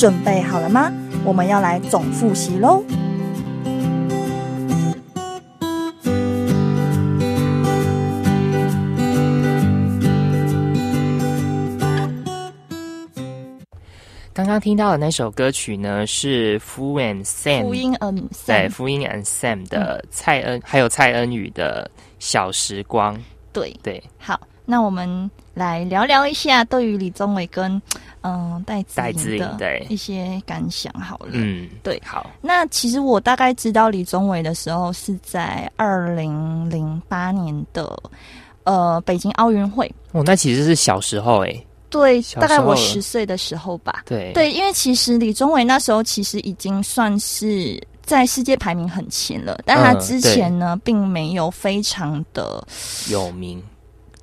[0.05, 0.93] 准备好了吗？
[1.23, 2.83] 我们要来总复习喽。
[14.31, 21.89] 刚刚听到的那首歌曲呢，是 Fu and Sam 福音嗯，对福音 and Sam 的蔡恩，还有蔡恩宇的
[22.19, 23.19] 小时光。
[23.51, 27.81] 对，对，好，那我们来聊聊一下对于李宗伟跟
[28.25, 31.29] 嗯戴子戴资颖的一些感想好了。
[31.33, 32.01] 嗯，对。
[32.03, 37.97] 好，那其实我大概知道李宗伟的时候是在二零零八年的
[38.63, 44.03] 呃北京奥运会，哦，那其实是小时候哎，对，大概我十岁的时候吧。
[44.05, 52.65] 对，对，因为其实李宗伟那时候其实已经算是在世界排名很前了，但他嗯之前呢，并没有非常的
[53.09, 53.61] 有名，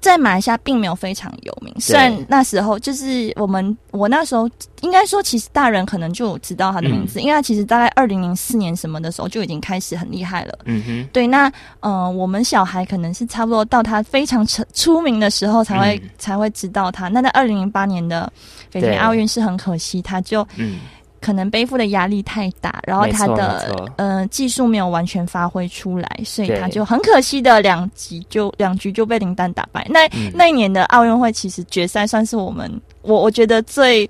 [0.03, 1.73] 在马来西亚并没有非常有名。
[1.79, 4.51] 虽然那时候就是我们我那时候
[4.81, 10.59] 应该说，其实大人可能就知道他的名字，因为他其实大概二零零四年什么的时候就已经开始很厉害了。
[10.65, 11.49] 嗯哼，对，那
[11.81, 17.07] 嗯、呃我们小孩可能是差不多到他非常出出名的时候才会、嗯才会知道他。
[17.09, 18.31] 那在二零零八年的
[18.73, 20.81] 北京奥运是很可惜，他就嗯，
[21.23, 29.87] 可能背负的压力太大，然后他的呃技术没有完全发挥出来，所以他就很可惜的两局就两局就被林丹打败。
[29.89, 30.31] 那、嗯。
[30.35, 32.71] 那一年的奥运会其实决赛算是我们
[33.01, 34.07] 我我觉得最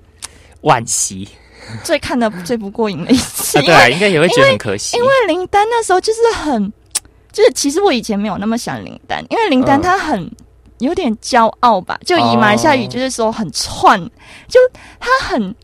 [0.63, 1.29] 惋惜。
[1.81, 6.73] 最看的 最不过瘾的一次，对啊，应该也会觉得很可惜，因为林丹那时候就是很，
[7.31, 9.81] 就是其实我以前没有那么想林丹，因为林丹嗯。
[9.81, 10.29] 他很、
[10.79, 12.89] 有点骄傲吧，就以马来西亚语哦。
[12.89, 13.97] 就是说很窜，
[14.49, 14.59] 就
[14.99, 15.55] 他很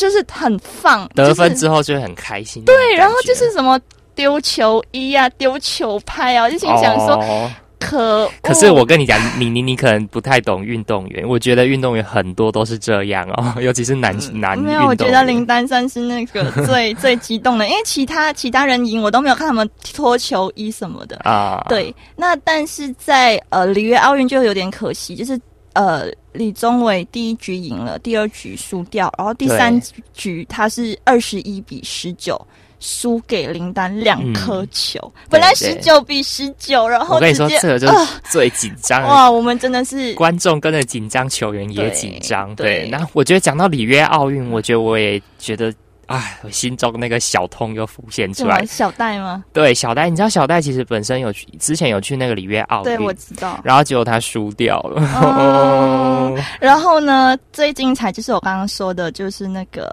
[0.00, 3.78] 就是很放得分之后就会很开心，对，然后就是什么
[4.14, 7.50] 丢球衣啊、丢球拍啊，我就心想说、哦。
[7.82, 21.16] 可，可是我跟你讲，你你你可能不太懂运动员，我觉得运动员很多都是这样哦， 尤其是男男没有，我觉得林丹算是那个最最激动的，因为其他其他人赢我都没有看他们脱球衣什么的。
[21.24, 25.40] 啊，对，那但是在呃里约奥运就有点可惜，就是
[25.74, 29.80] 呃李宗伟第一局赢了，第二局输掉，然后第三
[30.14, 32.40] 局他是二十一比十九。
[32.82, 37.94] 输给林丹两颗球，本来十九比十九，然后我跟你说，这个就是
[38.30, 39.06] 最紧张的。
[39.06, 42.54] 哇，我们真的是观众跟着紧张，球员也紧张。
[42.56, 42.84] 对。
[42.84, 45.70] 对，那我觉得讲到里约奥运，我觉得我也觉得，
[46.10, 48.66] 哎，我心中那个小痛又浮现出来。
[48.66, 49.44] 小戴吗？
[49.52, 53.60] 对，小戴，你知道小戴其实本身有去，之前有去那个里约奥运对，我，知道。
[53.62, 55.00] 然后结果他输掉了。
[55.22, 59.88] 哦 然后呢，最精彩就是我刚刚说的，就是那个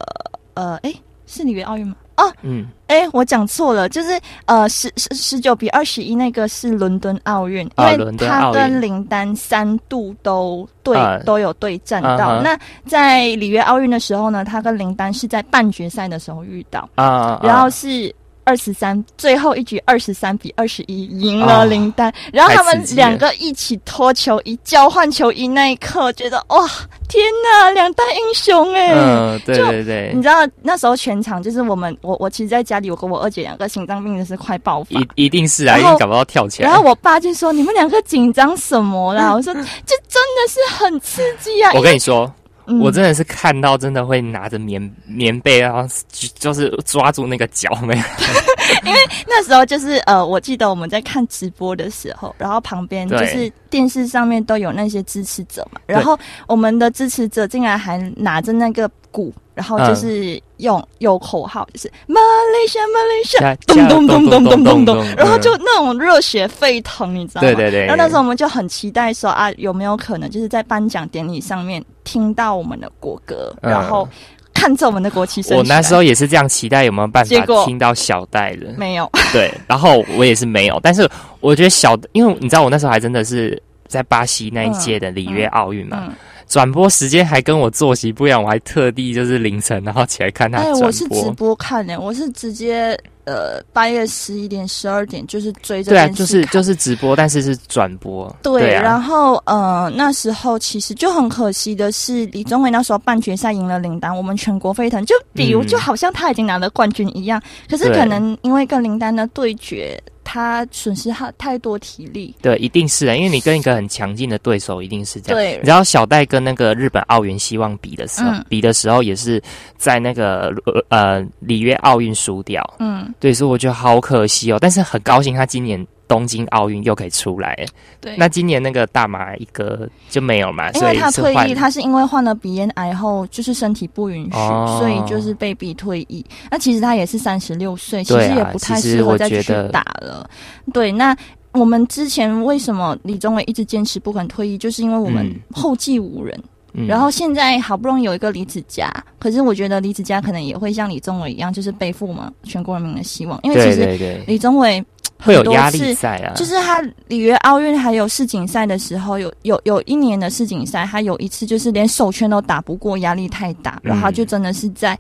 [0.56, 0.92] 呃，哎，
[1.28, 1.96] 是里约奥运吗？
[2.18, 12.42] 哦，嗯，哎，我讲错了，就是呃十十十九比二十一那个是伦敦奥运，因为他跟林丹三度都对、嗯都有对战到。
[12.42, 18.14] 那在里约奥运的时候呢，他跟林丹是在半决赛的时候遇到，啊啊，然后是。
[18.48, 26.66] 二十三，最后一局二十三比二十一赢了林丹，然后他们两个一起脱球衣、交换球衣那一刻，觉得哇，
[27.10, 34.98] 天哪，两大英雄哎、嗯，对对对你，知道那时候全场就是我们，我我其实在家里，我跟我二姐两个心脏病的是快爆发。
[34.98, 36.70] 一一定是啊，然后一定搞不到跳起来。
[36.70, 39.54] 然后我爸就说：“你们两个紧张什么啦？”我说
[39.86, 42.34] ：“这真的是很刺激啊！”我跟你说，
[42.68, 42.80] 嗯。
[42.80, 48.04] 我真的是看到真的会拿着棉棉被，然后就就是抓住那个脚没有？
[49.28, 59.88] 那时候就是呃，我记得我们在看直播的时候，然后旁边就是电视上面都有那些支持者嘛，然后我们的支持者竟然还拿着那个鼓，然后嗯。
[59.90, 67.48] 就是用有口号，就是马来西亚马来西亚，加咚咚咚咚咚咚咚嗯，然后就那种热血沸腾，你知道吗？
[67.48, 73.72] 对对对然后那时候我们就很期待说啊，有没有可能就是在颁奖典礼上面听到我们的国歌，嗯。
[73.72, 74.08] 然后
[74.52, 75.56] 看着我们的国旗升。
[75.56, 81.08] 我那时候也是这样期待有没有办法听到小戴的，没有，对，然后我也是没有，但是
[81.40, 86.14] 我觉得小，因为你知道我那时候还真的是在巴西那一届的里约奥运嘛，嗯，
[86.48, 91.32] 转播时间还跟我作息不一样，我还特地就是凌晨然后起来看他哎，转我是直播。
[91.34, 98.34] 播看的，我是直接呃半夜十一点、十二点就是追着对啊，就是就是直播，但是是转播。
[98.42, 107.42] 对，啊，然后呃，那时候其实就很可惜的是，李宗伟那时候半决赛赢了林丹，我们全国沸腾，就比如、嗯就好像他已经拿了冠军一样。
[107.70, 112.36] 可是可能因为跟林丹的对决他损失他太多体力。
[112.42, 115.40] 对，一定是的，因为你跟一个很强劲的对手，一定是这样。
[115.40, 119.42] 对你知道小戴跟那个日本奥运希望比的时候，嗯比的时候也是
[119.78, 120.54] 在那个
[120.90, 122.62] 呃里约奥运输掉。
[122.80, 127.66] 嗯，对，所以我觉得好可惜哦，但是很高兴他今年东京奥运又可以出来。
[128.00, 128.16] 对。
[128.18, 136.26] 那今年那个大马一哥就没有嘛，因为他退役，他是因为患了鼻咽癌后，就是身体不允许，哦所以就是被逼退役。
[136.50, 140.30] 那其实他也是三十六岁，其实也不太适合再继续我觉得打了。
[140.74, 141.16] 对，那
[141.52, 146.38] 我们之前为什么李宗伟一直坚持不肯退役，就是因为我们嗯后继无人。
[146.74, 148.88] 嗯然后现在好不容易有一个李子嘉，
[149.18, 154.84] 可是我觉得李子嘉可能也会像李宗伟一样，就是背负我们全国人民的希望，因为其实李宗伟
[155.20, 164.98] 会有多压力次在啊，就是他里约奥运还有世锦赛的时候，有有有一年的世锦赛，他有一次就是连手圈都打不过，压力太大，然后他就真的是在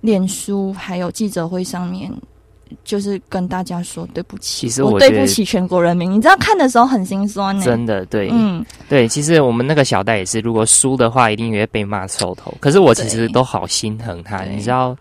[0.00, 2.12] 脸书还有记者会上面。
[2.82, 6.10] 就是跟大家说对不起，其实我我对不起全国人民。
[6.10, 12.52] 你知道看的时候很心酸呢、真的对，嗯，对，其实我们那个小戴也是，如果输的话，一定也会被骂臭头。
[12.58, 14.96] 可是我其实都好心疼他，你知道，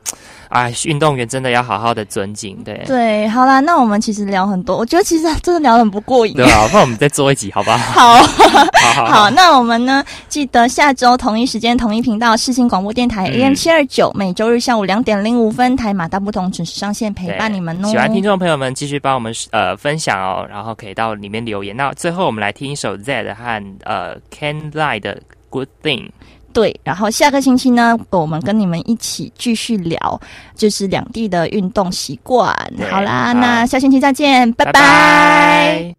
[0.50, 2.82] 啊，运动员真的要好好的尊敬，对。
[2.86, 6.34] 对，好啦，那我们其实聊很多，我觉得其实真的聊得很不过瘾。
[6.36, 7.78] 对啊，那我们再做一集好不 好？
[7.78, 8.24] 好，
[8.84, 10.04] 好好好，那我们呢？
[10.28, 17.88] 记得下周同一时间、同一频道，世新广播电台嗯 AM 七二九，每周日下午两点零五分，台马大不同准时上线陪伴你们哦。
[17.88, 21.76] 喜欢听众朋友们继续帮我们呃分享哦，然后可以到里面留言。
[21.76, 26.10] 那最后我们来听一首 Z 和呃 Ken Lie 的 Good Thing。
[26.56, 30.22] 对，然后下个星期呢，我们跟你们一起继续聊，
[30.56, 32.47] 就是两地的运动习惯。
[32.89, 34.72] 好啦，好那下星期再见，拜拜。
[34.72, 35.95] 拜拜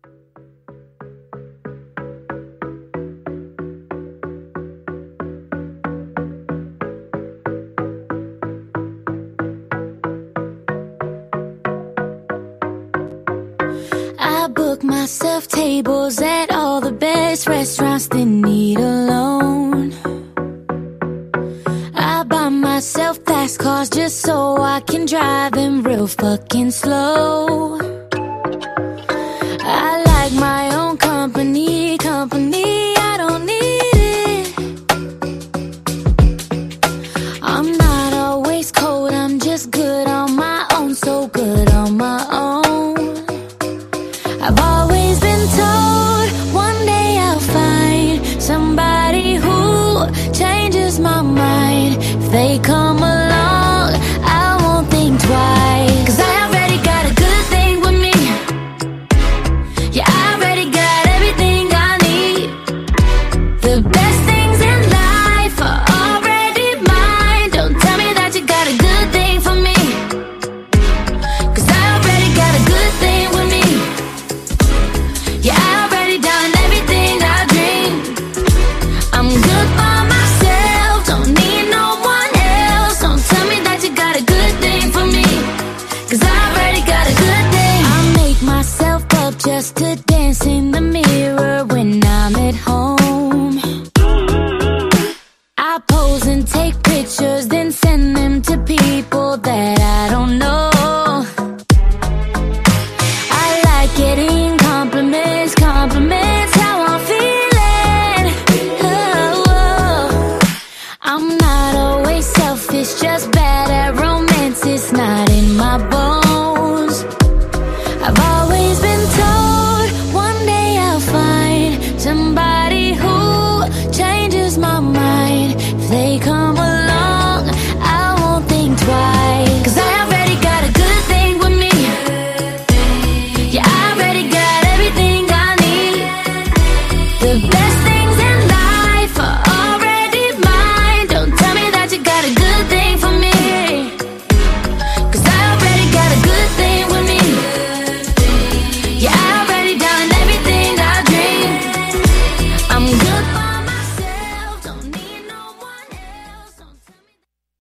[23.46, 27.95] fast cars just so I can drive them real fucking slow.